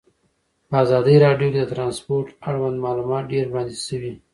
[0.69, 4.13] په ازادي راډیو کې د ترانسپورټ اړوند معلومات ډېر وړاندې شوي.